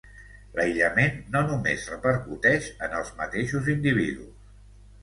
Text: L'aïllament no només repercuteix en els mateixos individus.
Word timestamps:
L'aïllament 0.59 1.19
no 1.35 1.43
només 1.51 1.85
repercuteix 1.93 2.73
en 2.89 2.99
els 3.03 3.17
mateixos 3.21 3.73
individus. 3.79 4.55